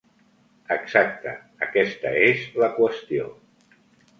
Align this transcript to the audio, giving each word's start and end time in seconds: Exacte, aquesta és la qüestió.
Exacte, 0.75 1.35
aquesta 1.67 2.15
és 2.31 2.49
la 2.63 2.71
qüestió. 2.79 3.29